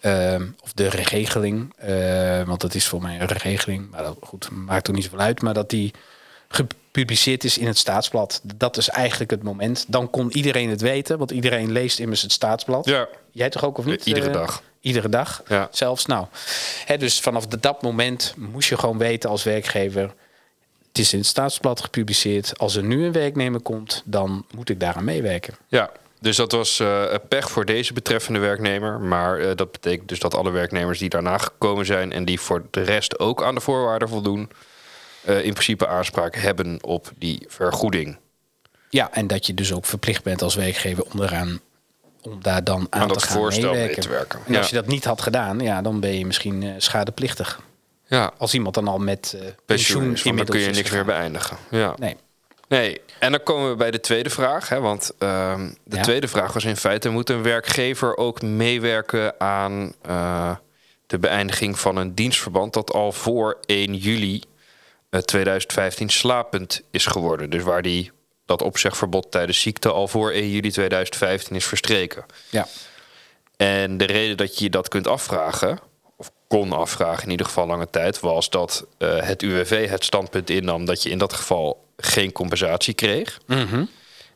ehm, 0.00 0.46
of 0.62 0.72
de 0.72 0.88
regeling, 0.88 1.72
eh, 1.76 2.42
want 2.42 2.62
het 2.62 2.74
is 2.74 2.86
voor 2.86 3.02
mij 3.02 3.20
een 3.20 3.26
regeling, 3.26 3.90
maar 3.90 4.02
dat, 4.02 4.16
goed, 4.20 4.50
maakt 4.50 4.88
ook 4.88 4.94
niet 4.94 5.04
zoveel 5.04 5.18
uit, 5.18 5.42
maar 5.42 5.54
dat 5.54 5.70
die 5.70 5.92
gepubliceerd 6.54 7.44
is 7.44 7.58
in 7.58 7.66
het 7.66 7.78
staatsblad. 7.78 8.40
Dat 8.56 8.76
is 8.76 8.88
eigenlijk 8.88 9.30
het 9.30 9.42
moment. 9.42 9.84
Dan 9.88 10.10
kon 10.10 10.32
iedereen 10.36 10.68
het 10.70 10.80
weten, 10.80 11.18
want 11.18 11.30
iedereen 11.30 11.72
leest 11.72 11.98
immers 11.98 12.22
het 12.22 12.32
staatsblad. 12.32 12.86
Ja. 12.86 13.08
Jij 13.30 13.50
toch 13.50 13.64
ook 13.64 13.78
of 13.78 13.84
niet? 13.84 14.06
Iedere 14.06 14.26
Eh, 14.26 14.32
dag. 14.32 14.62
Iedere 14.80 15.08
dag, 15.08 15.42
Ja. 15.48 15.68
zelfs. 15.70 16.06
Nou, 16.06 16.26
hè, 16.84 16.96
dus 16.98 17.20
vanaf 17.20 17.46
dat 17.46 17.82
moment 17.82 18.34
moest 18.36 18.68
je 18.68 18.78
gewoon 18.78 18.98
weten 18.98 19.30
als 19.30 19.42
werkgever... 19.42 20.14
het 20.88 20.98
is 20.98 21.12
in 21.12 21.18
het 21.18 21.28
staatsblad 21.28 21.80
gepubliceerd. 21.80 22.58
Als 22.58 22.76
er 22.76 22.82
nu 22.82 23.04
een 23.04 23.12
werknemer 23.12 23.60
komt, 23.60 24.02
dan 24.04 24.44
moet 24.54 24.68
ik 24.68 24.80
daaraan 24.80 25.04
meewerken. 25.04 25.54
Ja, 25.68 25.90
dus 26.20 26.36
dat 26.36 26.52
was 26.52 26.80
eh, 26.80 27.14
pech 27.28 27.50
voor 27.50 27.64
deze 27.64 27.92
betreffende 27.92 28.38
werknemer. 28.38 29.00
Maar 29.00 29.38
eh, 29.38 29.56
dat 29.56 29.72
betekent 29.72 30.08
dus 30.08 30.18
dat 30.18 30.34
alle 30.34 30.50
werknemers 30.50 30.98
die 30.98 31.08
daarna 31.08 31.38
gekomen 31.38 31.86
zijn 31.86 32.12
en 32.12 32.24
die 32.24 32.40
voor 32.40 32.62
de 32.70 32.82
rest 32.82 33.18
ook 33.18 33.42
aan 33.42 33.54
de 33.54 33.60
voorwaarden 33.60 34.08
voldoen, 34.08 34.50
eh, 35.24 35.44
in 35.44 35.52
principe 35.52 35.86
aanspraak 35.86 36.36
hebben 36.36 36.78
op 36.84 37.12
die 37.18 37.44
vergoeding. 37.48 38.18
Ja, 38.88 39.12
en 39.12 39.26
dat 39.26 39.46
je 39.46 39.54
dus 39.54 39.72
ook 39.72 39.86
verplicht 39.86 40.22
bent 40.22 40.42
als 40.42 40.54
werkgever 40.54 41.04
onderaan 41.04 41.60
om 42.22 42.42
daar 42.42 42.64
dan 42.64 42.86
aan, 42.90 43.00
Aan 43.00 43.08
te 43.08 43.14
dat 43.14 43.22
gaan 43.22 43.36
voorstel 43.36 43.72
mee 43.72 43.94
te 43.98 44.08
werken. 44.08 44.40
En 44.46 44.56
als 44.56 44.68
je 44.68 44.74
dat 44.74 44.86
niet 44.86 45.04
had 45.04 45.22
gedaan, 45.22 45.60
ja, 45.60 45.82
dan 45.82 46.00
ben 46.00 46.18
je 46.18 46.26
misschien 46.26 46.62
eh, 46.62 46.70
schadeplichtig. 46.78 47.60
Ja, 48.06 48.32
Als 48.38 48.54
iemand 48.54 48.74
dan 48.74 48.88
al 48.88 48.98
met 48.98 49.32
eh, 49.34 49.40
pensioen 49.40 49.54
pensioen 49.66 50.12
is, 50.12 50.22
dan 50.22 50.44
kun 50.46 50.60
je 50.60 50.70
niks 50.70 50.90
meer 50.90 51.04
beëindigen. 51.04 51.56
Ja. 51.70 51.94
Nee. 51.98 52.16
Nee, 52.68 53.00
en 53.18 53.30
dan 53.30 53.42
komen 53.42 53.70
we 53.70 53.76
bij 53.76 53.90
de 53.90 54.00
tweede 54.00 54.30
vraag. 54.30 54.68
Hè, 54.68 54.80
want 54.80 55.12
ehm, 55.18 55.70
de 55.84 55.96
Ja. 55.96 56.02
tweede 56.02 56.28
vraag 56.28 56.52
was 56.52 56.64
in 56.64 56.76
feite... 56.76 57.08
moet 57.08 57.30
een 57.30 57.42
werkgever 57.42 58.16
ook 58.16 58.42
meewerken 58.42 59.40
aan 59.40 59.92
de 61.06 61.18
beëindiging 61.18 61.78
van 61.78 61.96
een 61.96 62.14
dienstverband... 62.14 62.72
dat 62.72 62.92
al 62.92 63.12
voor 63.12 63.58
1 63.66 63.94
juli 63.94 64.42
2015 65.10 66.08
slapend 66.08 66.82
is 66.90 67.06
geworden. 67.06 67.50
Dus 67.50 67.62
waar 67.62 67.82
die, 67.82 68.10
dat 68.46 68.62
opzegverbod 68.62 69.30
tijdens 69.30 69.60
ziekte... 69.60 69.90
al 69.90 70.08
voor 70.08 70.30
1 70.30 70.50
juli 70.50 70.70
2015 70.70 71.56
is 71.56 71.64
verstreken. 71.64 72.24
Ja. 72.50 72.66
En 73.56 73.96
de 73.96 74.04
reden 74.04 74.36
dat 74.36 74.58
je 74.58 74.70
dat 74.70 74.88
kunt 74.88 75.06
afvragen, 75.06 75.78
of 76.16 76.30
kon 76.48 76.72
afvragen 76.72 77.24
in 77.24 77.30
ieder 77.30 77.46
geval 77.46 77.66
lange 77.66 77.90
tijd, 77.90 78.20
was 78.20 78.50
dat 78.50 78.86
eh, 78.98 79.22
het 79.22 79.42
UWV 79.42 79.88
het 79.88 80.04
standpunt 80.04 80.50
innam 80.50 80.84
dat 80.84 81.02
je 81.02 81.10
in 81.10 81.18
dat 81.18 81.32
geval 81.32 81.84
geen 81.96 82.32
compensatie 82.32 82.94
kreeg. 82.94 83.40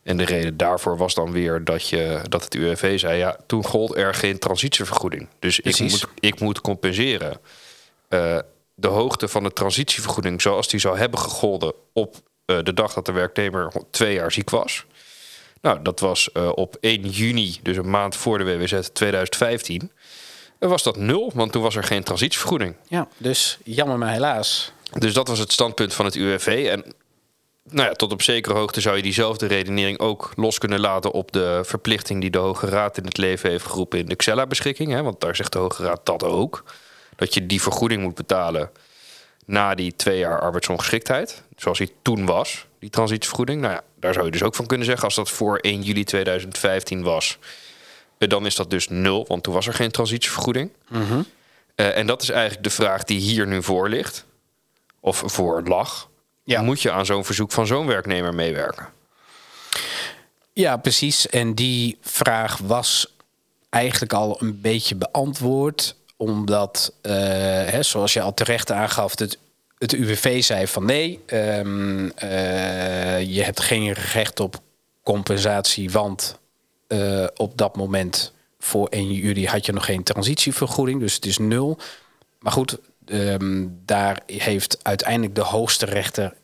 En 0.02 0.16
de 0.16 0.24
reden 0.24 0.56
daarvoor 0.56 0.96
was 0.96 1.14
dan 1.14 1.32
weer 1.32 1.64
dat, 1.64 1.88
je, 1.88 2.20
dat 2.28 2.44
het 2.44 2.54
UWV 2.54 2.98
zei: 2.98 3.18
ja, 3.18 3.36
toen 3.46 3.64
gold 3.64 3.96
er 3.96 4.14
geen 4.14 4.38
transitievergoeding. 4.38 5.28
Dus 5.38 5.60
ik 5.60 5.80
moet, 5.80 6.06
ik 6.20 6.40
moet 6.40 6.60
compenseren. 6.60 7.40
Eh, 8.08 8.38
de 8.74 8.88
hoogte 8.88 9.28
van 9.28 9.42
de 9.42 9.52
transitievergoeding, 9.52 10.42
zoals 10.42 10.68
die 10.68 10.80
zou 10.80 10.98
hebben 10.98 11.18
gegolden 11.20 11.72
op 11.92 12.16
eh, 12.44 12.58
de 12.62 12.74
dag 12.74 12.94
dat 12.94 13.06
de 13.06 13.12
werknemer 13.12 13.72
twee 13.90 14.14
jaar 14.14 14.32
ziek 14.32 14.50
was. 14.50 14.84
Nou, 15.60 15.82
dat 15.82 16.00
was 16.00 16.32
eh, 16.32 16.50
op 16.54 16.76
1 16.80 17.08
juni, 17.08 17.58
dus 17.62 17.76
een 17.76 17.90
maand 17.90 18.16
voor 18.16 18.38
de 18.38 18.44
WWZ 18.44 18.88
2015. 18.92 19.92
En 20.58 20.68
was 20.68 20.82
dat 20.82 20.96
nul, 20.96 21.30
want 21.34 21.52
toen 21.52 21.62
was 21.62 21.76
er 21.76 21.84
geen 21.84 22.02
transitievergoeding. 22.02 22.76
ja, 22.88 23.08
dus 23.16 23.58
jammer 23.64 23.98
maar 23.98 24.12
helaas. 24.12 24.72
Dus 24.98 25.14
dat 25.14 25.28
was 25.28 25.38
het 25.38 25.52
standpunt 25.52 25.94
van 25.94 26.04
het 26.04 26.14
UWV. 26.14 26.66
En 26.70 26.94
nou 27.70 27.88
ja, 27.88 27.94
tot 27.94 28.12
op 28.12 28.22
zekere 28.22 28.54
hoogte 28.54 28.80
zou 28.80 28.96
je 28.96 29.02
diezelfde 29.02 29.46
redenering 29.46 29.98
ook 29.98 30.32
los 30.36 30.58
kunnen 30.58 30.80
laten 30.80 31.10
op 31.10 31.32
de 31.32 31.60
verplichting 31.64 32.20
die 32.20 32.30
de 32.30 32.38
Hoge 32.38 32.66
Raad 32.66 32.98
in 32.98 33.04
het 33.04 33.16
leven 33.16 33.50
heeft 33.50 33.64
geroepen 33.64 33.98
in 33.98 34.06
de 34.06 34.16
Xella-beschikking. 34.16 34.92
Hè? 34.92 35.02
Want 35.02 35.20
daar 35.20 35.36
zegt 35.36 35.52
de 35.52 35.58
Hoge 35.58 35.82
Raad 35.82 36.06
dat 36.06 36.24
ook. 36.24 36.64
Dat 37.16 37.34
je 37.34 37.46
die 37.46 37.62
vergoeding 37.62 38.02
moet 38.02 38.14
betalen 38.14 38.70
na 39.44 39.74
die 39.74 39.96
twee 39.96 40.18
jaar 40.18 40.40
arbeidsongeschiktheid. 40.40 41.42
Zoals 41.56 41.78
die 41.78 41.92
toen 42.02 42.26
was, 42.26 42.66
die 42.78 42.90
transitievergoeding. 42.90 43.60
Nou 43.60 43.72
ja, 43.72 43.82
daar 43.98 44.12
zou 44.12 44.24
je 44.24 44.30
dus 44.30 44.42
ook 44.42 44.54
van 44.54 44.66
kunnen 44.66 44.86
zeggen. 44.86 45.04
Als 45.04 45.14
dat 45.14 45.30
voor 45.30 45.58
1 45.58 45.82
juli 45.82 46.04
2015 46.04 47.02
was, 47.02 47.38
eh, 48.18 48.28
dan 48.28 48.46
is 48.46 48.54
dat 48.54 48.70
dus 48.70 48.88
nul. 48.88 49.24
Want 49.28 49.42
toen 49.42 49.54
was 49.54 49.66
er 49.66 49.74
geen 49.74 49.90
transitievergoeding. 49.90 50.70
Eh, 51.74 51.96
en 51.96 52.06
dat 52.06 52.22
is 52.22 52.28
eigenlijk 52.28 52.62
de 52.62 52.70
vraag 52.70 53.04
die 53.04 53.20
hier 53.20 53.46
nu 53.46 53.62
voor 53.62 53.88
ligt. 53.88 54.24
Of 55.00 55.22
voor 55.26 55.62
lag. 55.62 56.08
Ja. 56.44 56.62
Moet 56.62 56.82
je 56.82 56.90
aan 56.90 57.06
zo'n 57.06 57.24
verzoek 57.24 57.52
van 57.52 57.66
zo'n 57.66 57.86
werknemer 57.86 58.34
meewerken? 58.34 58.88
Ja, 60.52 60.76
precies. 60.76 61.28
En 61.28 61.54
die 61.54 61.98
vraag 62.00 62.58
was 62.58 63.14
eigenlijk 63.68 64.12
al 64.12 64.36
een 64.40 64.60
beetje 64.60 64.94
beantwoord. 64.94 65.96
Omdat, 66.16 66.92
eh, 67.02 67.12
hè, 67.66 67.82
zoals 67.82 68.12
je 68.12 68.20
al 68.20 68.34
terecht 68.34 68.70
aangaf, 68.70 69.18
het, 69.18 69.38
het 69.78 69.92
UWV 69.92 70.42
zei 70.42 70.66
van 70.66 70.84
nee, 70.84 71.20
ehm, 71.26 72.08
eh, 72.08 73.34
je 73.34 73.42
hebt 73.42 73.60
geen 73.60 73.92
recht 73.92 74.40
op 74.40 74.60
compensatie, 75.02 75.90
want 75.90 76.38
eh, 76.86 77.26
op 77.36 77.58
dat 77.58 77.76
moment 77.76 78.32
voor 78.58 78.88
1 78.88 79.12
juli 79.12 79.46
had 79.46 79.66
je 79.66 79.72
nog 79.72 79.84
geen 79.84 80.02
transitievergoeding, 80.02 81.00
dus 81.00 81.14
het 81.14 81.26
is 81.26 81.38
nul. 81.38 81.78
Maar 82.38 82.52
goed, 82.52 82.78
ehm, 83.06 83.66
daar 83.84 84.20
heeft 84.26 84.78
uiteindelijk 84.82 85.34
de 85.34 85.40
hoogste 85.40 85.86
rechter 85.86 86.34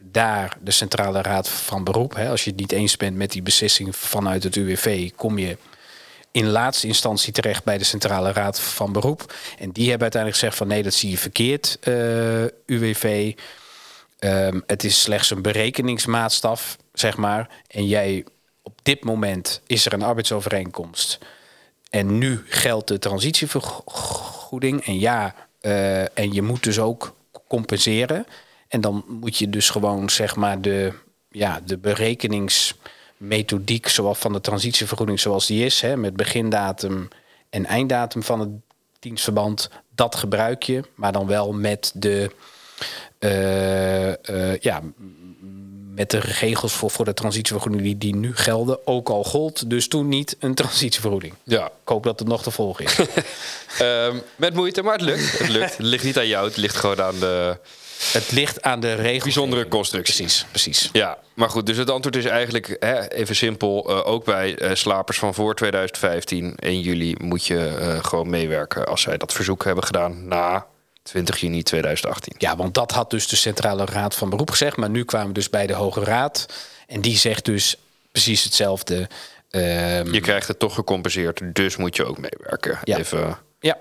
daar 0.00 0.56
de 0.60 0.70
Centrale 0.70 1.22
Raad 1.22 1.48
van 1.48 1.84
Beroep. 1.84 2.14
Hè, 2.14 2.28
als 2.28 2.44
je 2.44 2.50
het 2.50 2.60
niet 2.60 2.72
eens 2.72 2.96
bent 2.96 3.16
met 3.16 3.32
die 3.32 3.42
beslissing 3.42 3.96
vanuit 3.96 4.42
het 4.42 4.56
UWV, 4.56 5.10
kom 5.16 5.38
je 5.38 5.56
in 6.32 6.48
laatste 6.48 6.86
instantie 6.86 7.32
terecht 7.32 7.64
bij 7.64 7.78
de 7.78 7.84
Centrale 7.84 8.32
Raad 8.32 8.60
van 8.60 8.92
Beroep. 8.92 9.34
En 9.58 9.70
die 9.70 9.90
hebben 9.90 10.02
uiteindelijk 10.02 10.40
gezegd 10.40 10.56
van 10.56 10.66
nee, 10.66 10.82
dat 10.82 10.94
zie 10.94 11.10
je 11.10 11.18
verkeerd, 11.18 11.78
eh, 11.80 12.44
UWV. 12.66 13.34
Ehm, 14.18 14.60
het 14.66 14.84
is 14.84 15.02
slechts 15.02 15.30
een 15.30 15.42
berekeningsmaatstaf, 15.42 16.76
zeg 16.92 17.16
maar. 17.16 17.48
En 17.66 17.86
jij, 17.86 18.24
op 18.62 18.78
dit 18.82 19.04
moment 19.04 19.60
is 19.66 19.86
er 19.86 19.92
een 19.92 20.02
arbeidsovereenkomst. 20.02 21.18
En 21.90 22.18
nu 22.18 22.42
geldt 22.46 22.88
de 22.88 22.98
transitievergoeding. 22.98 24.84
En 24.86 24.98
ja, 24.98 25.34
eh, 25.60 26.18
en 26.18 26.32
je 26.32 26.42
moet 26.42 26.62
dus 26.62 26.78
ook 26.78 27.16
compenseren. 27.48 28.26
En 28.68 28.80
dan 28.80 29.04
moet 29.06 29.36
je 29.36 29.50
dus 29.50 29.70
gewoon, 29.70 30.10
zeg 30.10 30.36
maar, 30.36 30.60
de, 30.60 30.92
ja, 31.30 31.60
de 31.64 31.78
berekeningsmethodiek 33.18 33.88
zoals 33.88 34.18
van 34.18 34.32
de 34.32 34.40
transitievergoeding 34.40 35.20
zoals 35.20 35.46
die 35.46 35.64
is, 35.64 35.80
hè, 35.80 35.96
met 35.96 36.16
begindatum 36.16 37.08
en 37.50 37.66
einddatum 37.66 38.22
van 38.22 38.40
het 38.40 38.48
dienstverband, 39.00 39.70
dat 39.94 40.16
gebruik 40.16 40.62
je, 40.62 40.82
maar 40.94 41.12
dan 41.12 41.26
wel 41.26 41.52
met 41.52 41.92
de, 41.94 42.30
eh, 43.18 44.52
eh, 44.52 44.60
ja, 44.60 44.82
met 45.94 46.10
de 46.10 46.18
regels 46.18 46.72
voor, 46.72 46.90
voor 46.90 47.04
de 47.04 47.14
transitievergoeding 47.14 47.82
die, 47.82 47.98
die 47.98 48.16
nu 48.16 48.36
gelden, 48.36 48.86
ook 48.86 49.08
al 49.08 49.24
gold 49.24 49.70
dus 49.70 49.88
toen 49.88 50.08
niet 50.08 50.36
een 50.38 50.54
transitievergoeding. 50.54 51.34
Ja. 51.42 51.66
Ik 51.66 51.88
hoop 51.88 52.02
dat 52.02 52.18
het 52.18 52.28
nog 52.28 52.42
te 52.42 52.50
volgen 52.50 52.84
is. 52.84 52.98
Ehm, 53.78 54.16
met 54.36 54.54
moeite, 54.54 54.82
maar 54.82 54.92
het 54.92 55.02
lukt. 55.02 55.38
Het 55.38 55.48
lukt. 55.48 55.76
Het 55.76 55.86
ligt 55.86 56.04
niet 56.04 56.18
aan 56.18 56.26
jou, 56.26 56.46
het 56.46 56.56
ligt 56.56 56.76
gewoon 56.76 57.02
aan 57.02 57.18
de... 57.18 57.58
het 58.12 58.30
ligt 58.32 58.62
aan 58.62 58.80
de 58.80 58.94
regels. 58.94 59.22
Bijzondere 59.22 59.68
constructie. 59.68 60.14
Precies, 60.14 60.46
precies. 60.50 60.88
Ja, 60.92 61.18
maar 61.34 61.50
goed, 61.50 61.66
dus 61.66 61.76
het 61.76 61.90
antwoord 61.90 62.16
is 62.16 62.24
eigenlijk 62.24 62.76
hè, 62.80 63.08
even 63.10 63.36
simpel. 63.36 63.88
eh, 63.88 64.06
ook 64.06 64.24
bij 64.24 64.56
eh, 64.56 64.74
slapers 64.74 65.18
van 65.18 65.34
voor 65.34 65.54
2015, 65.54 66.54
1 66.56 66.80
juli, 66.80 67.14
moet 67.20 67.46
je 67.46 67.66
eh, 67.66 68.04
gewoon 68.04 68.30
meewerken 68.30 68.86
als 68.86 69.00
zij 69.02 69.16
dat 69.16 69.32
verzoek 69.32 69.64
hebben 69.64 69.84
gedaan 69.84 70.28
na 70.28 70.66
20 71.02 71.40
juni 71.40 71.62
2018. 71.62 72.34
Ja, 72.38 72.56
want 72.56 72.74
dat 72.74 72.90
had 72.90 73.10
dus 73.10 73.28
de 73.28 73.36
Centrale 73.36 73.84
Raad 73.84 74.14
van 74.14 74.30
Beroep 74.30 74.50
gezegd. 74.50 74.76
Maar 74.76 74.90
nu 74.90 75.04
kwamen 75.04 75.28
we 75.28 75.34
dus 75.34 75.50
bij 75.50 75.66
de 75.66 75.72
Hoge 75.74 76.04
Raad. 76.04 76.46
En 76.86 77.00
die 77.00 77.16
zegt 77.16 77.44
dus 77.44 77.76
precies 78.12 78.44
hetzelfde. 78.44 79.08
Ehm, 79.50 80.12
Je 80.12 80.20
krijgt 80.20 80.48
het 80.48 80.58
toch 80.58 80.74
gecompenseerd, 80.74 81.40
dus 81.52 81.76
moet 81.76 81.96
je 81.96 82.04
ook 82.04 82.18
meewerken. 82.18 82.78
Ja. 82.84 82.98
Even 82.98 83.38
ja. 83.60 83.78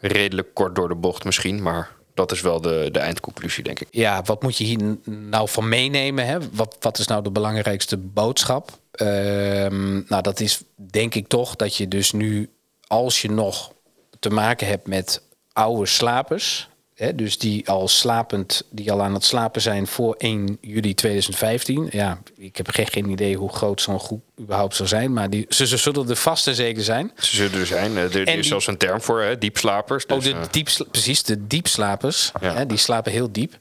redelijk 0.00 0.54
kort 0.54 0.74
door 0.74 0.88
de 0.88 0.94
bocht 0.94 1.24
misschien, 1.24 1.62
maar 1.62 1.90
dat 2.18 2.32
is 2.32 2.40
wel 2.40 2.60
de, 2.60 2.88
de 2.92 2.98
eindconclusie, 2.98 3.64
denk 3.64 3.80
ik. 3.80 3.88
ja, 3.90 4.22
wat 4.22 4.42
moet 4.42 4.56
je 4.56 4.64
hier 4.64 4.96
nou 5.04 5.48
van 5.48 5.68
meenemen? 5.68 6.26
Hè? 6.26 6.38
Wat, 6.52 6.76
wat 6.80 6.98
is 6.98 7.06
nou 7.06 7.22
de 7.22 7.30
belangrijkste 7.30 7.96
boodschap? 7.96 8.78
Ehm, 8.90 9.92
nou, 10.08 10.22
dat 10.22 10.40
is 10.40 10.62
denk 10.74 11.14
ik 11.14 11.28
toch 11.28 11.56
dat 11.56 11.76
je 11.76 11.88
dus 11.88 12.12
nu, 12.12 12.50
als 12.86 13.22
je 13.22 13.30
nog 13.30 13.72
te 14.18 14.30
maken 14.30 14.66
hebt 14.66 14.86
met 14.86 15.22
oude 15.52 15.86
slapers, 15.86 16.68
hè, 16.98 17.14
dus 17.14 17.38
die 17.38 17.68
al 17.68 17.88
slapend, 17.88 18.62
die 18.70 18.92
al 18.92 19.02
aan 19.02 19.14
het 19.14 19.24
slapen 19.24 19.60
zijn 19.60 19.86
voor 19.86 20.14
1 20.18 20.58
juli 20.60 20.94
2015. 20.94 21.88
Ja, 21.90 22.18
ik 22.36 22.56
heb 22.56 22.68
geen, 22.70 22.86
geen 22.86 23.08
idee 23.10 23.36
hoe 23.36 23.52
groot 23.52 23.80
zo'n 23.80 24.00
groep 24.00 24.22
überhaupt 24.40 24.76
zou 24.76 24.88
zijn, 24.88 25.12
maar 25.12 25.30
die, 25.30 25.46
ze, 25.48 25.66
ze 25.66 25.76
zullen 25.76 26.08
er 26.08 26.16
vast 26.16 26.46
en 26.46 26.54
zeker 26.54 26.82
zijn. 26.82 27.12
Ze 27.16 27.36
zullen 27.36 27.60
er 27.60 27.66
zijn. 27.66 27.96
Er, 27.96 28.02
er 28.18 28.24
die- 28.24 28.36
is 28.36 28.48
zelfs 28.48 28.66
een 28.66 28.76
term 28.76 29.00
voor, 29.02 29.20
hè, 29.22 29.38
diepslapers. 29.38 30.06
Oh, 30.06 30.16
Dus, 30.16 30.24
de 30.24 30.30
eh, 30.32 30.42
diepsla- 30.50 30.86
precies, 30.90 31.22
de 31.22 31.46
diepslapers. 31.46 32.32
Ja. 32.40 32.54
Hè, 32.54 32.66
die 32.66 32.78
slapen 32.78 33.12
heel 33.12 33.32
diep. 33.32 33.58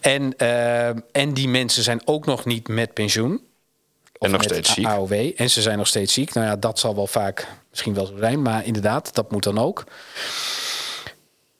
En, 0.00 0.36
eh, 0.36 0.88
en 1.12 1.34
die 1.34 1.48
mensen 1.48 1.82
zijn 1.82 2.00
ook 2.04 2.26
nog 2.26 2.44
niet 2.44 2.68
met 2.68 2.92
pensioen. 2.94 3.40
en 4.18 4.30
nog 4.30 4.40
met 4.40 4.50
steeds 4.50 4.72
ziek. 4.72 4.86
AOW. 4.86 5.12
En 5.36 5.50
ze 5.50 5.62
zijn 5.62 5.78
nog 5.78 5.86
steeds 5.86 6.12
ziek. 6.12 6.32
Nou 6.34 6.46
ja, 6.46 6.56
dat 6.56 6.78
zal 6.78 6.94
wel 6.94 7.06
vaak 7.06 7.46
misschien 7.70 7.94
wel 7.94 8.06
zo 8.06 8.16
zijn. 8.18 8.42
Maar 8.42 8.64
inderdaad, 8.66 9.14
dat 9.14 9.30
moet 9.30 9.42
dan 9.42 9.58
ook. 9.58 9.84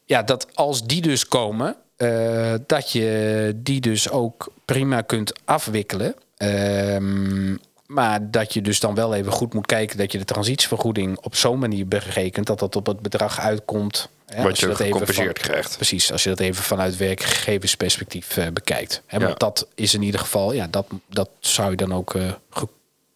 Ja, 0.07 0.23
dat 0.23 0.47
als 0.55 0.85
die 0.87 1.01
dus 1.03 1.29
komen, 1.29 1.77
eh, 1.97 2.55
dat 2.67 2.91
je 2.93 3.53
die 3.57 3.81
dus 3.81 4.11
ook 4.11 4.53
prima 4.65 5.01
kunt 5.01 5.33
afwikkelen. 5.45 6.15
Ehm, 6.37 7.57
maar 7.87 8.31
dat 8.31 8.53
je 8.55 8.63
dus 8.63 8.81
dan 8.81 8.95
wel 8.95 9.15
even 9.15 9.33
goed 9.33 9.55
moet 9.55 9.67
kijken 9.67 9.97
dat 9.99 10.13
je 10.13 10.19
de 10.19 10.25
transitievergoeding 10.25 11.19
op 11.21 11.35
zo'n 11.37 11.59
manier 11.59 11.89
berekent 11.89 12.47
dat 12.47 12.59
dat 12.59 12.77
op 12.77 12.87
het 12.87 13.01
bedrag 13.01 13.41
uitkomt. 13.41 14.09
hè, 14.27 14.43
Wat 14.43 14.59
je 14.59 14.67
dat 14.67 14.75
even 14.75 14.85
gecompenseerd 14.93 15.39
van- 15.41 15.51
krijgt. 15.51 15.77
Precies, 15.77 16.13
als 16.13 16.23
je 16.23 16.29
dat 16.29 16.41
even 16.41 16.63
vanuit 16.63 16.97
werkgeversperspectief 16.97 18.37
eh, 18.37 18.47
bekijkt. 18.53 19.03
Hè, 19.07 19.19
Ja. 19.19 19.25
Want 19.27 19.39
dat 19.41 19.67
is 19.75 19.95
in 19.95 20.03
ieder 20.03 20.21
geval, 20.21 20.53
ja, 20.53 20.67
dat, 20.71 20.87
dat 21.09 21.29
zou 21.41 21.71
je 21.71 21.77
dan 21.77 21.95
ook 21.95 22.15
eh, 22.15 22.33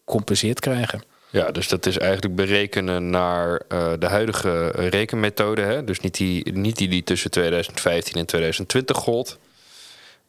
gecompenseerd 0.05 0.59
krijgen. 0.59 1.03
Ja, 1.31 1.51
dus 1.51 1.67
dat 1.67 1.85
is 1.85 1.97
eigenlijk 1.97 2.35
berekenen 2.35 3.09
naar 3.09 3.61
eh, 3.67 3.93
de 3.99 4.07
huidige 4.07 4.67
rekenmethode. 4.67 5.61
Hè? 5.61 5.83
Dus 5.83 5.99
niet 5.99 6.17
die, 6.17 6.51
niet 6.51 6.77
die 6.77 6.87
die 6.87 7.03
tussen 7.03 7.31
2015 7.31 8.15
en 8.15 8.25
2020 8.25 8.97
gold. 8.97 9.37